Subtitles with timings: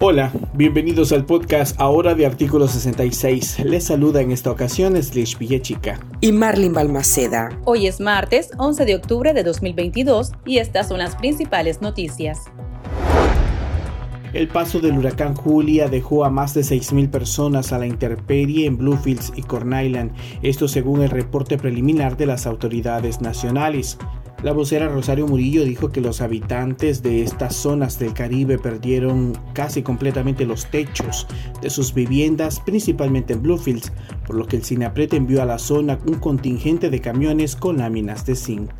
[0.00, 3.60] Hola, bienvenidos al podcast Ahora de Artículo 66.
[3.64, 7.50] Les saluda en esta ocasión Slish Villechica y Marlin Balmaceda.
[7.64, 12.42] Hoy es martes 11 de octubre de 2022 y estas son las principales noticias.
[14.32, 18.76] El paso del huracán Julia dejó a más de 6.000 personas a la intemperie en
[18.76, 20.10] Bluefields y Corn Island,
[20.42, 23.96] esto según el reporte preliminar de las autoridades nacionales.
[24.44, 29.82] La vocera Rosario Murillo dijo que los habitantes de estas zonas del Caribe perdieron casi
[29.82, 31.26] completamente los techos
[31.62, 33.90] de sus viviendas, principalmente en Bluefields,
[34.26, 38.26] por lo que el CINAPRET envió a la zona un contingente de camiones con láminas
[38.26, 38.70] de zinc.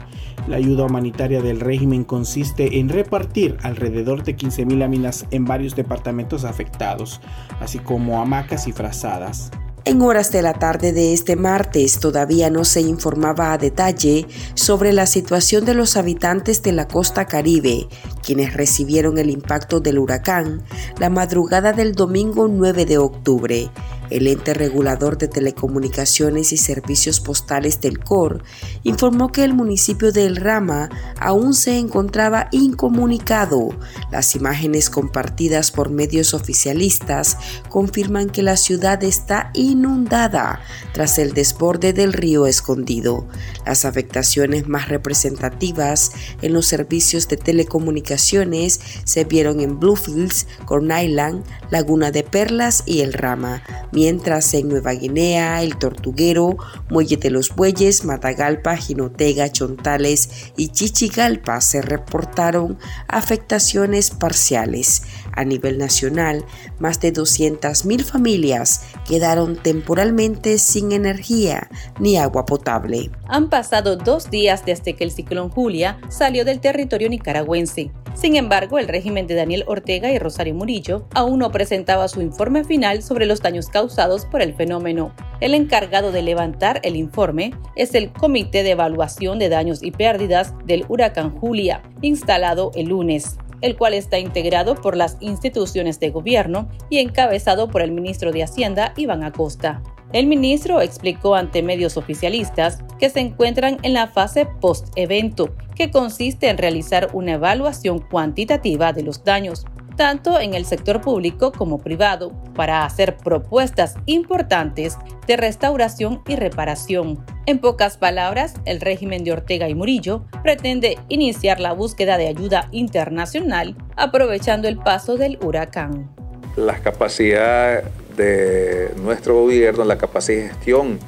[0.48, 6.44] La ayuda humanitaria del régimen consiste en repartir alrededor de 15.000 láminas en varios departamentos
[6.44, 7.22] afectados,
[7.60, 9.50] así como hamacas y frazadas.
[9.87, 14.95] En horas de la tarde de este martes todavía no se informaba a detalle sobre
[14.95, 17.87] la situación de los habitantes de la costa caribe,
[18.23, 20.62] quienes recibieron el impacto del huracán
[20.98, 23.70] la madrugada del domingo 9 de octubre.
[24.15, 28.45] El ente regulador de telecomunicaciones y servicios postales del COR
[28.84, 33.70] informó que el municipio de El Rama aún se encontraba incomunicado.
[34.12, 40.61] Las imágenes compartidas por medios oficialistas confirman que la ciudad está inundada
[40.92, 43.27] tras el desborde del río Escondido.
[43.67, 51.42] Las afectaciones más representativas en los servicios de telecomunicaciones se vieron en Bluefields, Corn Island,
[51.70, 53.65] Laguna de Perlas y El Rama
[54.05, 56.58] mientras en Nueva Guinea, El Tortuguero,
[56.91, 62.77] Muelle de los Bueyes, Matagalpa, Jinotega, Chontales y Chichigalpa se reportaron
[63.08, 65.05] afectaciones parciales.
[65.33, 66.44] A nivel nacional,
[66.78, 73.11] más de 200.000 familias quedaron temporalmente sin energía ni agua potable.
[73.27, 77.91] Han pasado dos días desde que el ciclón Julia salió del territorio nicaragüense.
[78.14, 82.62] Sin embargo, el régimen de Daniel Ortega y Rosario Murillo aún no presentaba su informe
[82.62, 83.83] final sobre los daños causados
[84.30, 85.12] por el fenómeno.
[85.40, 90.55] El encargado de levantar el informe es el Comité de Evaluación de Daños y Pérdidas
[90.64, 96.68] del huracán Julia, instalado el lunes el cual está integrado por las instituciones de gobierno
[96.90, 99.83] y encabezado por el ministro de Hacienda, Iván Acosta.
[100.12, 106.50] El ministro explicó ante medios oficialistas que se encuentran en la fase post-evento, que consiste
[106.50, 109.64] en realizar una evaluación cuantitativa de los daños,
[109.96, 114.96] tanto en el sector público como privado, para hacer propuestas importantes
[115.27, 117.24] de restauración y reparación.
[117.46, 122.68] En pocas palabras, el régimen de Ortega y Murillo pretende iniciar la búsqueda de ayuda
[122.72, 126.11] internacional aprovechando el paso del huracán.
[126.56, 127.84] Las capacidades
[128.16, 130.99] de nuestro gobierno, la capacidad de gestión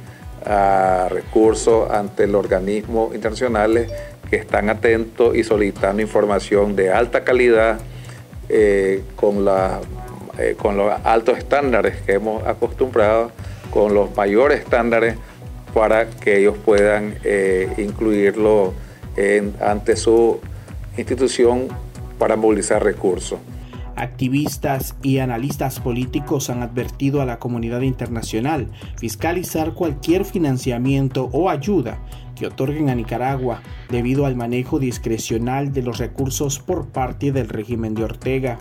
[0.45, 3.91] a recursos ante los organismos internacionales
[4.29, 7.79] que están atentos y solicitando información de alta calidad
[8.49, 9.03] eh,
[10.37, 13.31] eh, con los altos estándares que hemos acostumbrado,
[13.71, 15.15] con los mayores estándares
[15.73, 18.73] para que ellos puedan eh, incluirlo
[19.59, 20.39] ante su
[20.95, 21.67] institución
[22.19, 23.39] para movilizar recursos.
[23.97, 28.69] Activistas y analistas políticos han advertido a la comunidad internacional
[28.99, 31.99] fiscalizar cualquier financiamiento o ayuda
[32.35, 37.95] que otorguen a Nicaragua debido al manejo discrecional de los recursos por parte del régimen
[37.95, 38.59] de Ortega.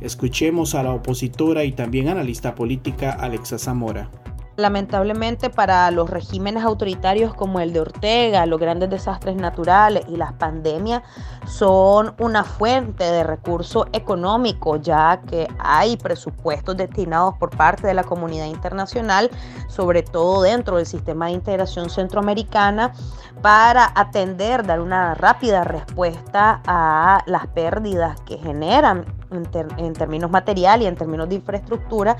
[0.00, 4.10] Escuchemos a la opositora y también analista política Alexa Zamora.
[4.60, 10.34] Lamentablemente para los regímenes autoritarios como el de Ortega, los grandes desastres naturales y las
[10.34, 11.02] pandemias
[11.46, 18.04] son una fuente de recursos económicos, ya que hay presupuestos destinados por parte de la
[18.04, 19.30] comunidad internacional,
[19.66, 22.92] sobre todo dentro del sistema de integración centroamericana,
[23.40, 30.88] para atender, dar una rápida respuesta a las pérdidas que generan en, términos materiales y
[30.88, 32.18] en términos de infraestructura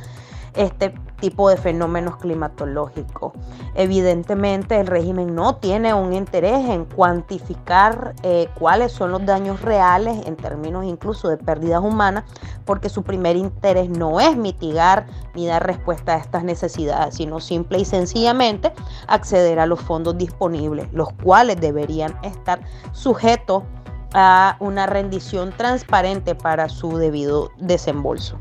[0.54, 3.32] este tipo de fenómenos climatológicos.
[3.74, 10.26] Evidentemente el régimen no tiene un interés en cuantificar eh, cuáles son los daños reales
[10.26, 12.24] en términos incluso de pérdidas humanas,
[12.64, 17.78] porque su primer interés no es mitigar ni dar respuesta a estas necesidades, sino simple
[17.78, 18.72] y sencillamente
[19.06, 22.60] acceder a los fondos disponibles, los cuales deberían estar
[22.92, 23.62] sujetos
[24.12, 28.38] a una rendición transparente para su debido desembolso.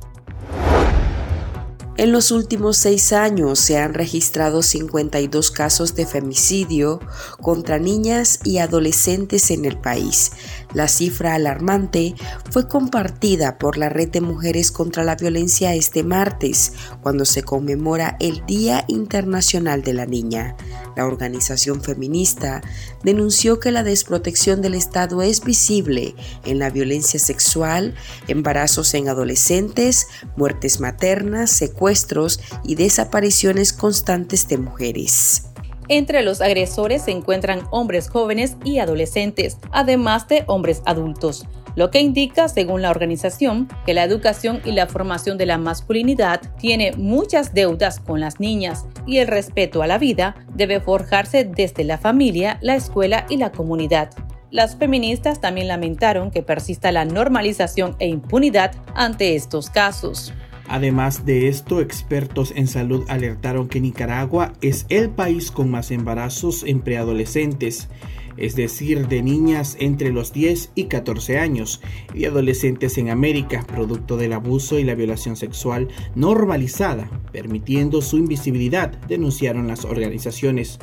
[1.99, 7.01] En los últimos seis años se han registrado 52 casos de femicidio
[7.41, 10.31] contra niñas y adolescentes en el país.
[10.73, 12.13] La cifra alarmante
[12.51, 18.17] fue compartida por la Red de Mujeres contra la Violencia este martes, cuando se conmemora
[18.19, 20.55] el Día Internacional de la Niña.
[20.95, 22.61] La organización feminista
[23.03, 26.13] denunció que la desprotección del Estado es visible
[26.45, 27.95] en la violencia sexual,
[28.27, 35.48] embarazos en adolescentes, muertes maternas, secuestros y desapariciones constantes de mujeres.
[35.89, 41.99] Entre los agresores se encuentran hombres jóvenes y adolescentes, además de hombres adultos, lo que
[41.99, 47.53] indica, según la organización, que la educación y la formación de la masculinidad tiene muchas
[47.53, 52.59] deudas con las niñas y el respeto a la vida debe forjarse desde la familia,
[52.61, 54.09] la escuela y la comunidad.
[54.51, 60.33] Las feministas también lamentaron que persista la normalización e impunidad ante estos casos.
[60.69, 66.63] Además de esto, expertos en salud alertaron que Nicaragua es el país con más embarazos
[66.63, 67.89] en preadolescentes,
[68.37, 71.81] es decir, de niñas entre los 10 y 14 años,
[72.13, 78.91] y adolescentes en América, producto del abuso y la violación sexual normalizada, permitiendo su invisibilidad,
[79.07, 80.77] denunciaron las organizaciones.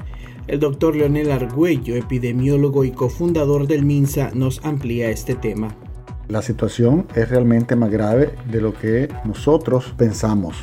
[0.49, 5.77] El doctor Leonel Argüello, epidemiólogo y cofundador del MINSA, nos amplía este tema.
[6.29, 10.57] La situación es realmente más grave de lo que nosotros pensamos.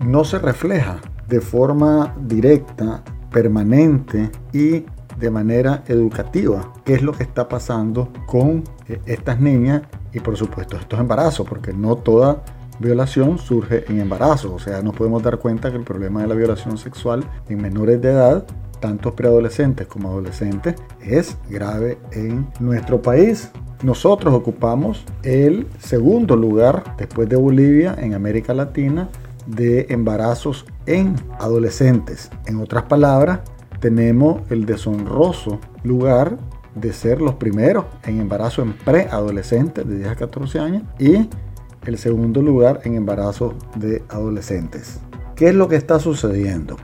[0.00, 4.84] No se refleja de forma directa, permanente y
[5.18, 9.82] de manera educativa qué es lo que está pasando con eh, estas niñas
[10.12, 12.42] y por supuesto estos embarazos, porque no toda
[12.80, 14.54] violación surge en embarazo.
[14.54, 18.00] O sea, nos podemos dar cuenta que el problema de la violación sexual en menores
[18.00, 18.44] de edad,
[18.84, 23.48] tanto preadolescentes como adolescentes, es grave en nuestro país.
[23.82, 29.08] Nosotros ocupamos el segundo lugar después de Bolivia en América Latina
[29.46, 32.30] de embarazos en adolescentes.
[32.44, 33.40] En otras palabras,
[33.80, 36.36] tenemos el deshonroso lugar
[36.74, 41.30] de ser los primeros en embarazo en preadolescentes de 10 a 14 años y
[41.86, 45.00] el segundo lugar en embarazo de adolescentes.
[45.36, 46.76] ¿Qué es lo que está sucediendo?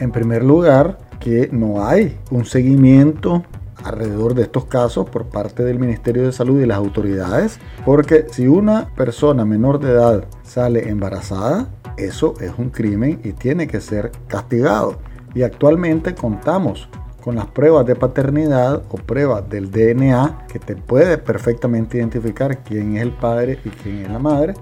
[0.00, 3.44] En primer lugar, que no hay un seguimiento
[3.84, 8.46] alrededor de estos casos por parte del Ministerio de Salud y las autoridades, porque si
[8.46, 14.10] una persona menor de edad sale embarazada, eso es un crimen y tiene que ser
[14.26, 14.98] castigado.
[15.34, 16.88] Y actualmente contamos
[17.22, 22.96] con las pruebas de paternidad o pruebas del DNA que te puede perfectamente identificar quién
[22.96, 24.54] es el padre y quién es la madre,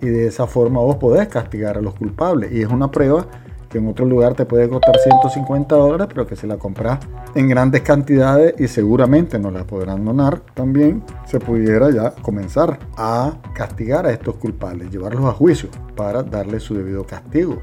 [0.00, 2.50] Y de esa forma vos podés castigar a los culpables.
[2.52, 3.26] Y es una prueba
[3.68, 6.98] que en otro lugar te puede costar 150 dólares, pero que si la compras
[7.34, 13.38] en grandes cantidades y seguramente no la podrán donar, también se pudiera ya comenzar a
[13.54, 17.60] castigar a estos culpables, llevarlos a juicio para darle su debido castigo.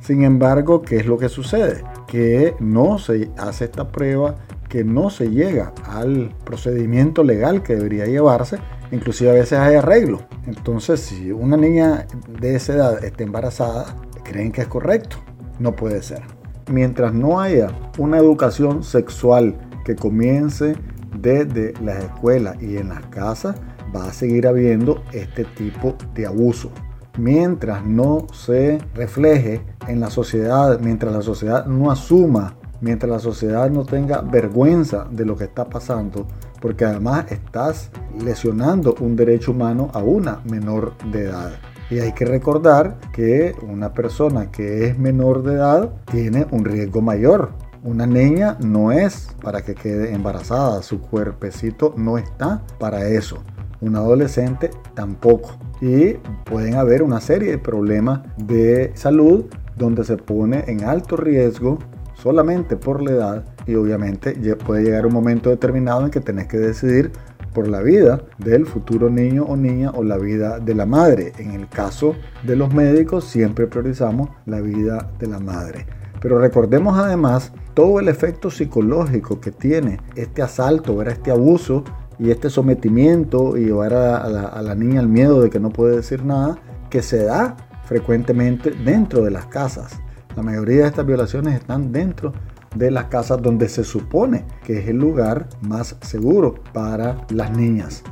[0.00, 1.82] Sin embargo, ¿qué es lo que sucede?
[2.06, 4.36] Que no se hace esta prueba,
[4.68, 8.58] que no se llega al procedimiento legal que debería llevarse,
[8.92, 10.20] inclusive a veces hay arreglo.
[10.46, 12.06] Entonces, si una niña
[12.40, 15.18] de esa edad está embarazada, creen que es correcto
[15.58, 16.22] no puede ser.
[16.70, 20.76] Mientras no haya una educación sexual que comience
[21.18, 23.56] desde las escuelas y en las casas,
[23.94, 26.70] va a seguir habiendo este tipo de abuso.
[27.16, 33.70] Mientras no se refleje en la sociedad, mientras la sociedad no asuma, mientras la sociedad
[33.70, 36.26] no tenga vergüenza de lo que está pasando,
[36.60, 37.90] porque además estás
[38.22, 41.52] lesionando un derecho humano a una menor de edad.
[41.90, 47.00] Y hay que recordar que una persona que es menor de edad tiene un riesgo
[47.00, 47.50] mayor.
[47.82, 53.38] Una niña no es para que quede embarazada, su cuerpecito no está para eso.
[53.80, 55.56] Un adolescente tampoco.
[55.80, 56.14] Y
[56.44, 61.78] pueden haber una serie de problemas de salud donde se pone en alto riesgo
[62.14, 66.58] solamente por la edad y obviamente puede llegar un momento determinado en que tenés que
[66.58, 67.12] decidir
[67.54, 71.32] por la vida del futuro niño o niña o la vida de la madre.
[71.38, 75.86] En el caso de los médicos siempre priorizamos la vida de la madre.
[76.20, 81.84] Pero recordemos además todo el efecto psicológico que tiene este asalto, este abuso
[82.18, 85.70] y este sometimiento y llevar a la, a la niña al miedo de que no
[85.70, 86.58] puede decir nada,
[86.90, 90.00] que se da frecuentemente dentro de las casas.
[90.36, 92.32] La mayoría de estas violaciones están dentro
[92.78, 98.02] de las casas donde se supone que es el lugar más seguro para las niñas.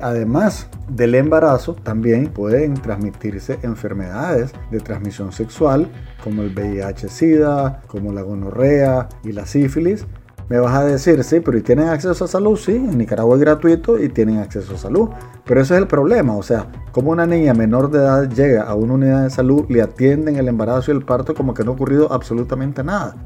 [0.00, 5.88] Además del embarazo, también pueden transmitirse enfermedades de transmisión sexual
[6.22, 10.06] como el VIH-Sida, como la gonorrea y la sífilis.
[10.48, 12.56] Me vas a decir, sí, pero ¿y tienen acceso a salud?
[12.56, 15.10] Sí, en Nicaragua es gratuito y tienen acceso a salud.
[15.44, 18.74] Pero ese es el problema, o sea, como una niña menor de edad llega a
[18.74, 21.74] una unidad de salud, le atienden el embarazo y el parto como que no ha
[21.74, 23.16] ocurrido absolutamente nada.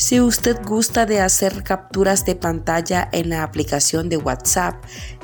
[0.00, 4.76] Si usted gusta de hacer capturas de pantalla en la aplicación de WhatsApp,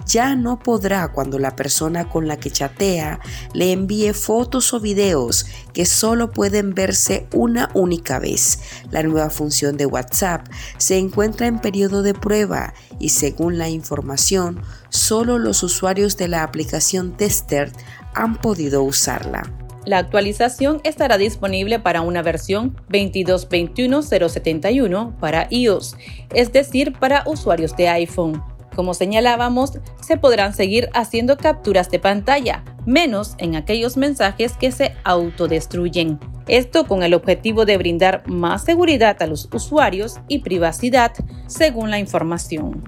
[0.04, 3.20] ya no podrá cuando la persona con la que chatea
[3.52, 8.58] le envíe fotos o videos que solo pueden verse una única vez.
[8.90, 14.60] La nueva función de WhatsApp se encuentra en periodo de prueba y según la información,
[14.88, 17.70] solo los usuarios de la aplicación Tester
[18.12, 19.63] han podido usarla.
[19.86, 25.98] La actualización estará disponible para una versión 22.21.071 para iOS,
[26.32, 28.42] es decir, para usuarios de iPhone.
[28.74, 34.94] Como señalábamos, se podrán seguir haciendo capturas de pantalla, menos en aquellos mensajes que se
[35.04, 36.18] autodestruyen.
[36.48, 41.12] Esto con el objetivo de brindar más seguridad a los usuarios y privacidad,
[41.46, 42.84] según la información.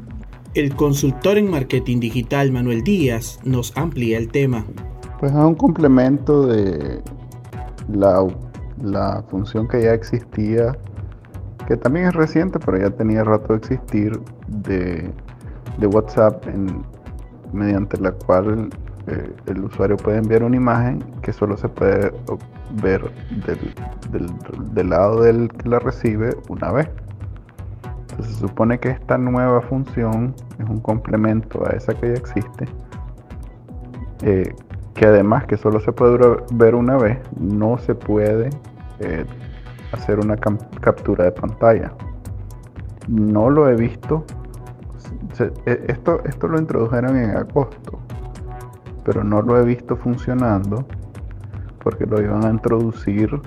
[0.54, 4.66] El consultor en marketing digital Manuel Díaz nos amplía el tema.
[5.18, 7.02] Pues es un complemento de
[7.88, 8.26] la,
[8.82, 10.76] la, función que ya existía,
[11.66, 15.10] que también es reciente, pero ya tenía rato de existir, de,
[15.78, 16.44] de WhatsApp,
[17.52, 18.68] mediante la cual
[19.06, 22.12] eh, el usuario puede enviar una imagen que solo se puede
[22.82, 23.10] ver
[24.10, 24.30] del,
[24.74, 26.88] del lado del que la recibe una vez.
[28.10, 32.66] Entonces se supone que esta nueva función es un complemento a esa que ya existe.
[34.22, 34.54] Eh,
[34.96, 36.18] que además que solo se puede
[36.54, 38.48] ver una vez, no se puede
[38.98, 39.26] eh,
[39.92, 41.92] hacer una captura de pantalla.
[43.06, 44.24] No lo he visto.
[45.38, 47.98] E, esto, esto lo introdujeron en agosto,
[49.04, 50.86] pero no lo he visto funcionando
[51.84, 53.38] porque lo iban a introducir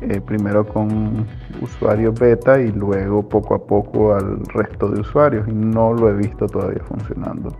[0.00, 1.26] eh, primero con
[1.60, 6.14] usuarios beta y luego poco a poco al resto de usuarios y no lo he
[6.14, 7.50] visto todavía funcionando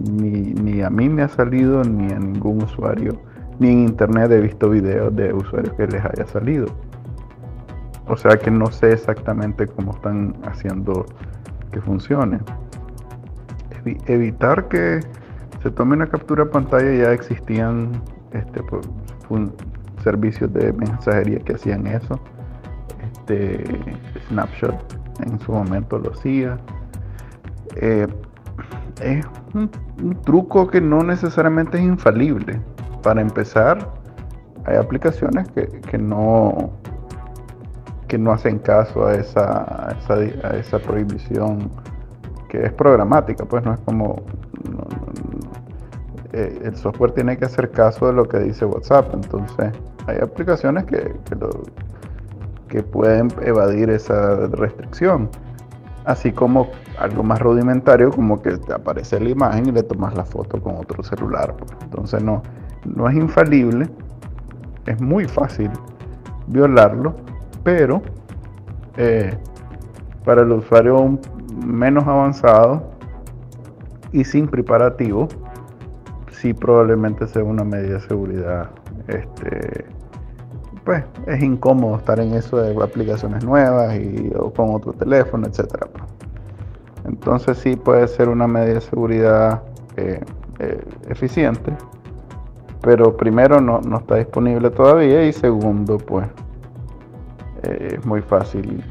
[0.00, 3.20] ni, a mí me ha salido, ni a ningún usuario,
[3.58, 6.66] ni en internet he visto videos de usuarios que les haya salido.
[8.06, 11.04] O sea que no sé exactamente cómo están haciendo
[11.72, 12.38] que funcione.
[14.06, 15.00] evitar que
[15.62, 18.00] se tome una captura de pantalla ya existían
[18.32, 18.86] este, pues,
[20.02, 22.18] servicios de mensajería que hacían eso.
[23.02, 23.64] Este,
[24.28, 26.58] Snapshot en su momento lo hacía.
[27.76, 28.06] Eh,
[29.00, 29.70] es un,
[30.22, 32.60] truco que no necesariamente es infalible.
[33.02, 33.92] Para empezar,
[34.64, 36.72] hay aplicaciones que, no
[38.06, 41.70] que no hacen caso a esa, a esa, prohibición
[42.48, 44.22] que es programática, pues no es como
[46.32, 49.72] eh, el software tiene que hacer caso de lo que dice WhatsApp, entonces
[50.06, 51.14] hay aplicaciones que,
[52.68, 55.28] que pueden evadir esa restricción
[56.08, 60.24] así como algo más rudimentario como que te aparece la imagen y le tomas la
[60.24, 61.54] foto con otro celular.
[61.54, 61.70] Pues.
[61.82, 62.42] Entonces no,
[62.86, 63.86] no es infalible,
[64.86, 65.70] es muy fácil
[66.46, 67.14] violarlo,
[67.62, 68.00] pero
[68.96, 69.36] eh,
[70.24, 71.18] para el usuario
[71.62, 72.90] menos avanzado
[74.10, 75.28] y sin preparativo,
[76.30, 78.70] sí probablemente sea una medida de seguridad
[79.08, 79.84] este,
[80.88, 85.86] pues es incómodo estar en eso de aplicaciones nuevas y con otro teléfono, etcétera.
[85.92, 86.04] Pues.
[87.04, 89.62] Entonces sí puede ser una medida de seguridad
[89.98, 90.24] eh,
[90.60, 91.74] eh, eficiente,
[92.80, 96.26] pero primero no, está disponible todavía y segundo pues
[97.64, 98.82] eh, es muy fácil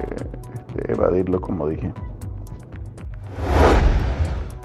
[0.00, 1.92] este, evadirlo como dije.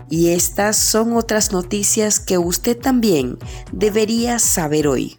[0.09, 3.37] Y estas son otras noticias que usted también
[3.71, 5.15] debería saber hoy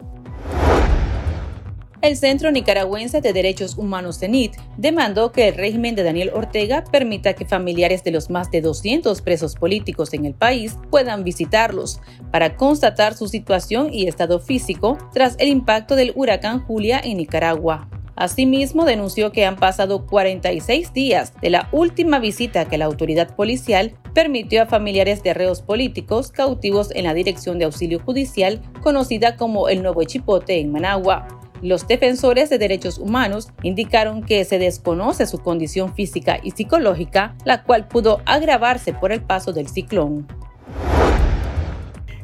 [2.02, 7.34] el Centro Nicaragüense de Derechos Humanos CENIT demandó que el régimen de Daniel Ortega permita
[7.34, 12.00] que familiares de los más de 200 presos políticos en el país puedan visitarlos
[12.32, 17.88] para constatar su situación y estado físico tras el impacto del huracán Julia en Nicaragua.
[18.16, 23.94] Asimismo, denunció que han pasado 46 días de la última visita que la autoridad policial
[24.12, 29.68] permitió a familiares de reos políticos cautivos en la Dirección de Auxilio Judicial, conocida como
[29.68, 31.41] el Nuevo Chipote en Managua.
[31.62, 37.62] Los defensores de derechos humanos indicaron que se desconoce su condición física y psicológica, la
[37.62, 40.26] cual pudo agravarse por el paso del ciclón.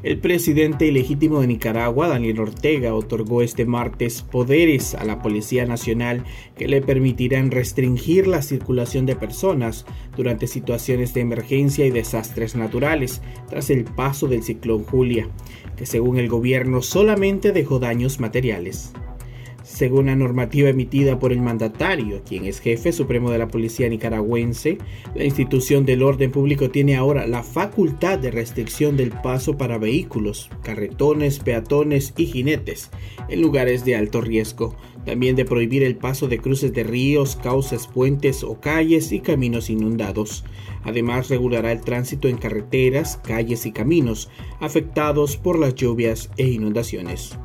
[0.02, 6.24] El presidente ilegítimo de Nicaragua, Daniel Ortega, otorgó este martes poderes a la Policía Nacional
[6.56, 13.22] que le permitirán restringir la circulación de personas durante situaciones de emergencia y desastres naturales
[13.48, 15.28] tras el paso del ciclón Julia,
[15.76, 18.92] que según el gobierno solamente dejó daños materiales.
[19.68, 24.78] Según la normativa emitida por el mandatario, quien es jefe supremo de la policía nicaragüense,
[25.14, 30.48] la institución del orden público tiene ahora la facultad de restricción del paso para vehículos,
[30.62, 32.90] carretones, peatones y jinetes
[33.28, 37.86] en lugares de alto riesgo, también de prohibir el paso de cruces de ríos, cauces,
[37.86, 40.46] puentes o calles y caminos inundados.
[40.82, 47.38] Además, regulará el tránsito en carreteras, calles y caminos afectados por las lluvias e inundaciones.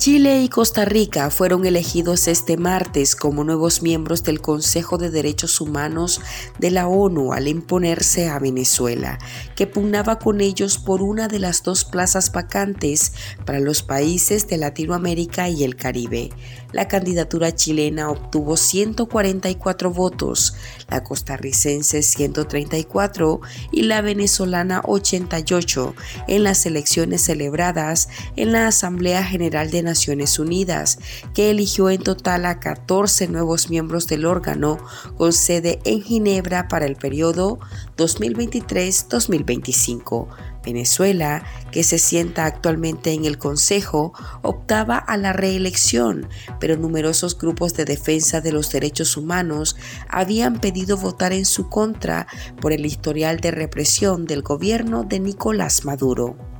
[0.00, 5.60] Chile y Costa Rica fueron elegidos este martes como nuevos miembros del Consejo de Derechos
[5.60, 6.22] Humanos
[6.58, 9.18] de la ONU al imponerse a Venezuela,
[9.56, 13.12] que pugnaba con ellos por una de las dos plazas vacantes
[13.44, 16.30] para los países de Latinoamérica y el Caribe.
[16.72, 20.54] La candidatura chilena obtuvo 144 votos,
[20.88, 23.40] la costarricense 134
[23.72, 25.94] y la venezolana 88
[26.28, 30.98] en las elecciones celebradas en la Asamblea General de Naciones Unidas,
[31.34, 34.78] que eligió en total a 14 nuevos miembros del órgano
[35.16, 37.58] con sede en Ginebra para el periodo
[37.96, 40.28] 2023-2025.
[40.64, 41.42] Venezuela,
[41.72, 46.28] que se sienta actualmente en el Consejo, optaba a la reelección,
[46.60, 49.76] pero numerosos grupos de defensa de los derechos humanos
[50.08, 52.26] habían pedido votar en su contra
[52.60, 56.59] por el historial de represión del gobierno de Nicolás Maduro.